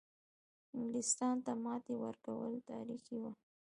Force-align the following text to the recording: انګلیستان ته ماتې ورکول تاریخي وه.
انګلیستان 0.77 1.35
ته 1.45 1.51
ماتې 1.63 1.93
ورکول 2.03 2.53
تاریخي 2.71 3.15
وه. 3.21 3.31